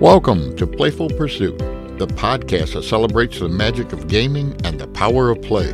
[0.00, 1.56] Welcome to Playful Pursuit,
[1.98, 5.72] the podcast that celebrates the magic of gaming and the power of play.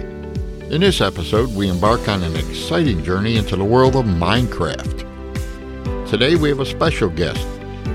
[0.71, 5.01] In this episode, we embark on an exciting journey into the world of Minecraft.
[6.09, 7.45] Today, we have a special guest,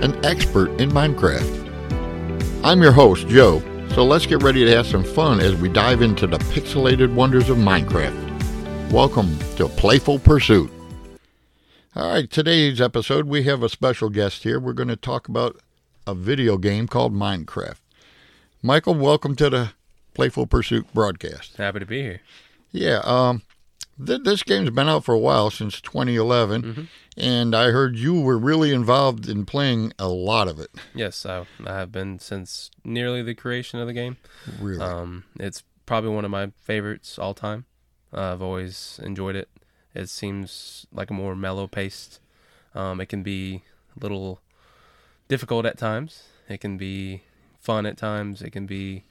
[0.04, 2.61] an expert in Minecraft.
[2.61, 3.61] I'm your host, Joe,
[3.96, 7.47] so let's get ready to have some fun as we dive into the pixelated wonders
[7.50, 8.91] of Minecraft.
[8.91, 10.69] Welcome to Playful Pursuit.
[11.96, 14.59] All right, today's episode, we have a special guest here.
[14.59, 15.61] We're going to talk about
[16.07, 17.78] a video game called Minecraft.
[18.61, 19.71] Michael, welcome to the
[20.14, 21.57] Playful Pursuit broadcast.
[21.57, 22.21] Happy to be here.
[22.71, 23.43] Yeah, um,
[24.04, 26.82] th- this game's been out for a while since 2011, Mm-hmm.
[27.18, 30.71] and I heard you were really involved in playing a lot of it.
[30.96, 34.17] Yes, I, I have been since nearly the creation of the game.
[34.59, 37.66] Really, Um, it's probably one of my favorites all time.
[38.14, 39.50] Uh, I've always enjoyed it.
[39.94, 42.19] It seems like a more mellow paced.
[42.73, 43.64] Um, it can be
[43.95, 44.39] a little
[45.28, 46.23] difficult at times.
[46.50, 47.23] It can be
[47.59, 48.42] fun at times.
[48.42, 49.03] It can be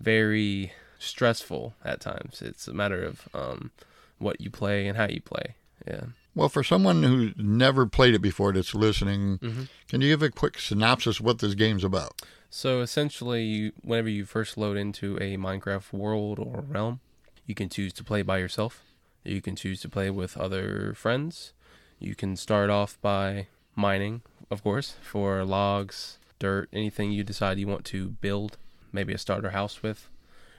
[0.00, 2.42] very stressful at times.
[2.42, 3.70] It's a matter of um,
[4.18, 5.54] what you play and how you play.
[5.86, 6.04] Yeah.
[6.34, 9.68] well, for someone who's never played it before that's listening, Mhm.
[9.88, 12.22] can you give a quick synopsis of what this game's about?
[12.48, 17.00] So essentially, you, whenever you first load into a Minecraft world or realm,
[17.46, 18.82] you can choose to play by yourself.
[19.24, 21.52] You can choose to play with other friends.
[21.98, 27.66] You can start off by mining, of course, for logs, dirt, anything you decide you
[27.66, 28.56] want to build,
[28.92, 30.08] maybe a starter house with.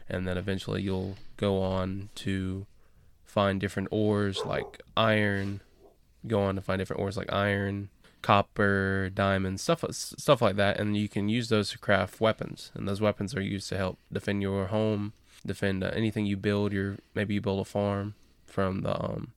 [0.07, 2.65] And then eventually you'll go on to
[3.23, 5.61] find different ores like iron,
[6.27, 7.89] go on to find different ores like iron,
[8.21, 12.71] copper, diamonds, stuff stuff like that, and you can use those to craft weapons.
[12.73, 15.13] And those weapons are used to help defend your home,
[15.45, 16.73] defend uh, anything you build.
[16.73, 18.15] Your maybe you build a farm
[18.47, 19.33] from the um,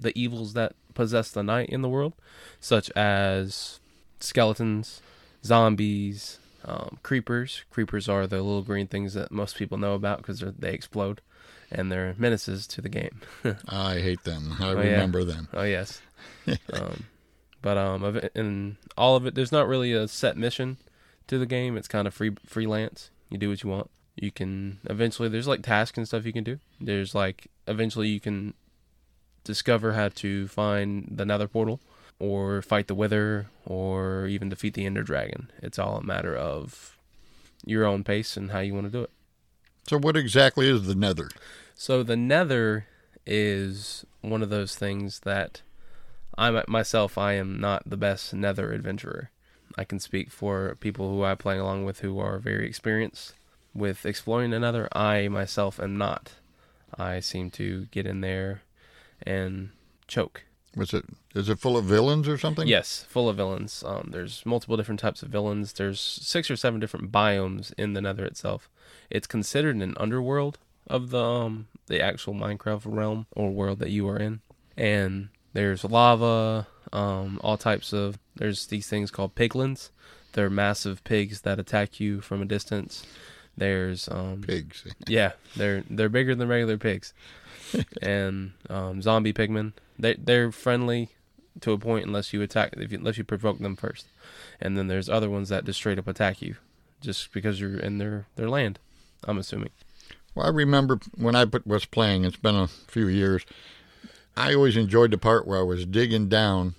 [0.00, 2.14] the evils that possess the night in the world,
[2.60, 3.80] such as
[4.20, 5.00] skeletons,
[5.44, 7.64] zombies, um, creepers.
[7.70, 11.20] Creepers are the little green things that most people know about because they explode,
[11.70, 13.20] and they're menaces to the game.
[13.68, 14.56] I hate them.
[14.60, 14.90] I Oh, yeah.
[14.92, 15.48] remember them.
[15.52, 16.00] Oh yes.
[16.72, 17.04] um,
[17.62, 20.76] but um, in all of it, there's not really a set mission
[21.26, 21.76] to the game.
[21.76, 23.10] It's kind of free freelance.
[23.28, 23.90] You do what you want.
[24.16, 26.58] You can eventually there's like tasks and stuff you can do.
[26.80, 28.54] There's like eventually you can
[29.44, 31.80] discover how to find the Nether portal,
[32.18, 35.50] or fight the Wither, or even defeat the Ender Dragon.
[35.62, 36.98] It's all a matter of
[37.64, 39.10] your own pace and how you want to do it.
[39.88, 41.28] So, what exactly is the Nether?
[41.74, 42.86] So the Nether
[43.24, 45.62] is one of those things that
[46.36, 49.30] I myself I am not the best Nether adventurer.
[49.78, 53.32] I can speak for people who I play along with who are very experienced
[53.74, 54.88] with exploring the Nether.
[54.92, 56.32] I myself am not.
[56.98, 58.60] I seem to get in there
[59.22, 59.70] and
[60.06, 60.44] choke.
[60.76, 61.04] Was it?
[61.34, 62.68] Is it full of villains or something?
[62.68, 63.82] Yes, full of villains.
[63.84, 65.72] Um, there's multiple different types of villains.
[65.72, 68.70] There's six or seven different biomes in the Nether itself.
[69.10, 74.08] It's considered an underworld of the um, the actual Minecraft realm or world that you
[74.08, 74.40] are in.
[74.76, 78.18] And there's lava, um, all types of.
[78.36, 79.90] There's these things called piglins.
[80.32, 83.04] They're massive pigs that attack you from a distance.
[83.56, 84.86] There's um, Pigs.
[85.06, 87.12] yeah, they're they're bigger than regular pigs,
[88.02, 89.72] and um, zombie pigmen.
[89.98, 91.10] They they're friendly
[91.60, 94.06] to a point unless you attack if you, unless you provoke them first,
[94.60, 96.56] and then there's other ones that just straight up attack you,
[97.00, 98.78] just because you're in their their land.
[99.24, 99.70] I'm assuming.
[100.34, 103.44] Well, I remember when I put- was playing, it's been a few years,
[104.36, 106.76] I always enjoyed the part where I was digging down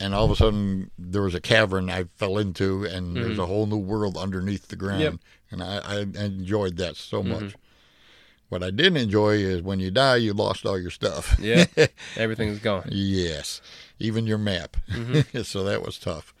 [0.00, 3.46] and all of a sudden there was a cavern I fell into and there's a
[3.46, 5.00] whole new world underneath the ground.
[5.00, 5.14] Yep.
[5.52, 7.26] And I, I enjoyed that so Mhm.
[7.28, 7.54] much.
[8.48, 11.36] What I didn't enjoy is when you die, you lost all your stuff.
[11.40, 11.64] Yeah,
[12.16, 12.88] everything's gone.
[12.90, 13.60] yes,
[13.98, 14.76] even your map.
[14.90, 15.42] Mm-hmm.
[15.42, 16.32] so that was tough.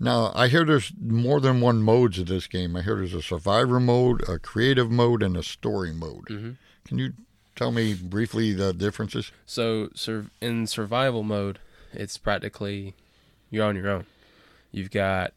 [0.00, 2.76] Now, I hear there's more than one modes of this game.
[2.76, 6.24] I hear there's a survivor mode, a creative mode, and a story mode.
[6.28, 6.50] hmm
[6.84, 7.12] Can you
[7.54, 9.30] tell me briefly the differences?
[9.46, 9.88] So,
[10.40, 11.60] in survival mode,
[11.92, 12.94] it's practically
[13.48, 14.06] you're on your own.
[14.72, 15.32] You've got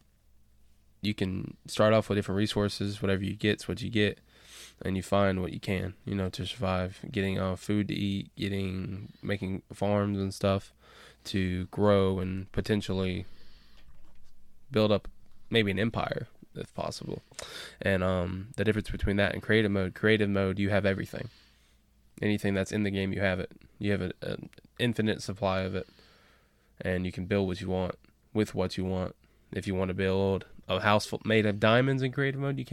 [1.02, 3.02] you can start off with different resources.
[3.02, 4.20] Whatever you get's what you get,
[4.82, 7.00] and you find what you can, you know, to survive.
[7.12, 10.74] Getting uh, food to eat, getting making farms and stuff
[11.26, 13.26] to grow and potentially
[14.72, 15.08] build up
[15.50, 17.22] maybe an empire if possible.
[17.82, 21.30] And um, the difference between that and creative mode, creative mode, you have everything.
[22.22, 23.52] Anything that's in the game, you have it.
[23.78, 25.88] You have an infinite supply of it,
[26.82, 27.96] and you can build what you want
[28.34, 29.16] with what you want.
[29.54, 32.66] If you want to build a house made of diamonds in creative mode, you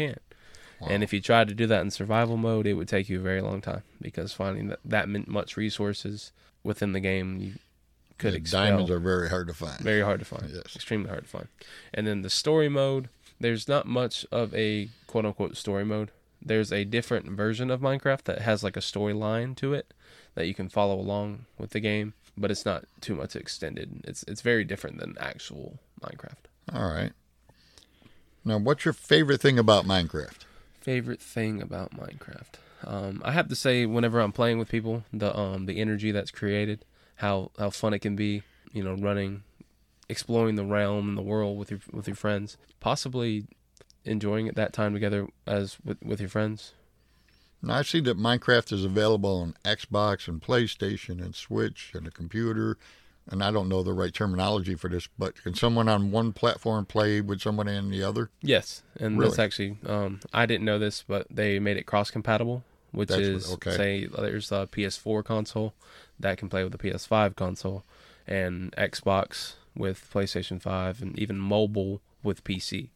[0.81, 3.23] And if you tried to do that in survival mode, it would take you a
[3.23, 6.32] very long time because finding that, that much resources
[6.62, 7.52] within the game, you
[8.19, 8.64] could The expel.
[8.64, 9.78] diamonds are very hard to find.
[9.81, 10.50] Very hard to find.
[10.52, 10.75] Yes.
[10.76, 11.49] Extremely hard to find.
[11.94, 13.08] And then the story mode,
[13.40, 16.11] there's not much of a quote unquote story mode.
[16.43, 19.93] There's a different version of Minecraft that has like a storyline to it
[20.34, 24.02] that you can follow along with the game, but it's not too much extended.
[24.05, 26.44] It's it's very different than actual Minecraft.
[26.73, 27.12] All right.
[28.44, 30.43] Now, what's your favorite thing about Minecraft?
[30.86, 32.60] Favorite thing about Minecraft?
[32.84, 36.30] Um, I have to say, whenever I'm playing with people, the um the energy that's
[36.30, 36.84] created,
[37.16, 39.42] how how fun it can be, you know, running,
[40.08, 43.48] exploring the realm and the world with your with your friends, possibly
[44.04, 46.72] enjoying it that time together as with with your friends.
[47.60, 52.12] Now, I see that Minecraft is available on Xbox and PlayStation and Switch and a
[52.12, 52.78] computer.
[53.28, 56.87] And I don't know the right terminology for this, but can someone on one platform
[56.87, 58.31] play with someone on the other?
[58.40, 62.62] Yes, and that's actually um I didn't know this, but they made it cross compatible,
[62.93, 63.76] which That's what- is okay.
[63.76, 65.75] say there's a PS4 console
[66.20, 67.84] that can play with the PS5 console,
[68.28, 72.88] and Xbox with PlayStation 5, and even mobile with PC.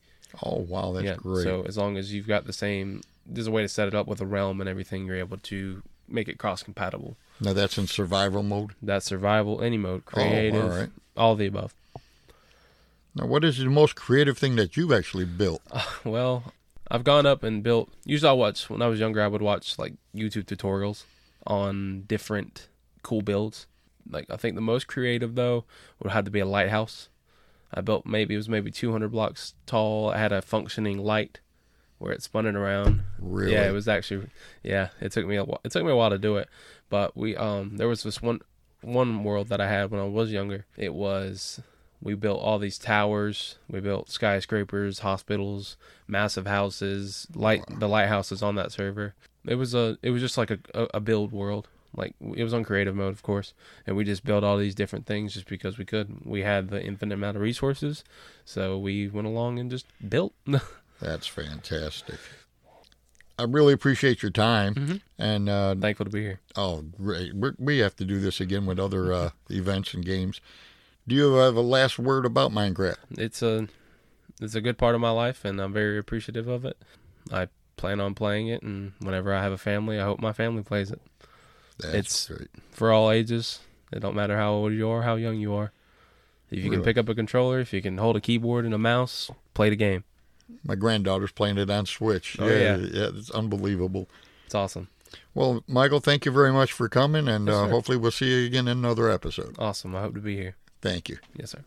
[0.43, 1.17] Oh, wow, that's yeah.
[1.17, 1.43] great.
[1.43, 4.07] So as long as you've got the same, there's a way to set it up
[4.07, 5.05] with a realm and everything.
[5.07, 7.17] You're able to make it cross compatible.
[7.41, 8.73] now, that's in survival mode?
[8.83, 10.91] That's survival, any mode, oh, creative, Oh, all right.
[11.17, 11.75] all the above.
[13.15, 15.63] Now, what is the most creative thing that you've actually built?
[16.05, 16.53] Well,
[16.91, 17.89] I've gone up and built.
[18.05, 19.23] Usually, I watch when I was younger.
[19.23, 21.05] I would watch like YouTube tutorials
[21.47, 22.69] on different
[23.03, 23.67] cool builds.
[24.11, 25.65] Like I think the most creative though
[26.03, 27.09] would have to be a lighthouse.
[27.73, 30.11] I built maybe it was maybe 200 blocks tall.
[30.11, 31.39] I had a functioning light
[32.01, 33.03] where it spun it around.
[33.19, 33.53] Really?
[33.53, 34.27] Yeah, it was actually
[34.65, 34.89] yeah.
[35.01, 35.61] It took me a while.
[35.63, 36.49] It took me a while to do it,
[36.89, 38.41] but we um there was this one
[38.81, 40.67] one world that I had when I was younger.
[40.77, 41.61] It was
[42.03, 43.59] we built all these towers.
[43.69, 45.77] We built skyscrapers, hospitals,
[46.09, 49.15] massive houses, light the lighthouses on that server.
[49.47, 51.69] It was a it was just like a a, a build world.
[51.95, 53.53] Like it was on creative mode, of course,
[53.87, 56.25] and we just built all these different things just because we could.
[56.25, 58.05] We had the infinite amount of resources,
[58.45, 60.33] so we went along and just built.
[61.01, 62.19] That's fantastic.
[63.39, 64.75] I really appreciate your time.
[64.75, 65.01] Mhm.
[65.19, 66.41] And, uh, Thankful to be here.
[66.57, 67.35] oh, great.
[67.35, 70.41] We're, we have to do this again with other uh, events and games.
[71.09, 72.97] Do you have a last word about Minecraft?
[73.19, 73.69] it's a
[74.43, 76.77] it's a good part of my life and I'm very appreciative of it.
[77.33, 80.63] I plan on playing it and whenever I have a family, I hope my family
[80.63, 81.01] plays it.
[81.79, 82.49] That's It's- great.
[82.73, 83.61] For all ages.
[83.93, 85.73] It don't matter how old you are, how young you are.
[86.51, 88.79] If you can pick up a controller, if you can hold a keyboard and a
[88.79, 90.05] mouse, play the game.
[90.65, 92.37] My granddaughter's playing it on Switch.
[92.39, 92.87] Oh, yeah, yeah.
[92.93, 94.09] yeah, it's unbelievable.
[94.47, 94.89] It's awesome.
[95.35, 98.47] Well, Michael, thank you very much for coming, and Yes, uh, hopefully we'll see you
[98.47, 99.57] again in another episode.
[99.59, 99.95] Awesome.
[99.95, 100.57] I hope to be here.
[100.81, 101.19] Thank you.
[101.37, 101.63] Yes, sir.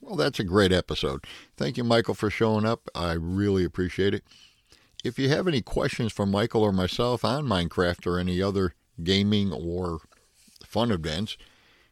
[0.00, 1.24] Well, that's a great episode.
[1.56, 2.88] Thank you, Michael, for showing up.
[2.94, 4.24] I really appreciate it.
[5.04, 9.52] If you have any questions for Michael or myself on Minecraft or any other gaming
[9.52, 10.00] or
[10.64, 11.36] fun events,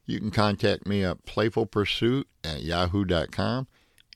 [0.07, 3.67] you can contact me at playfulpursuit at yahoo.com.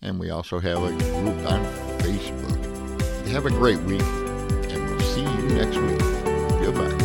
[0.03, 3.29] And we also have a group on Facebook.
[3.29, 5.99] Have a great week, and we'll see you next week.
[6.61, 7.00] Goodbye.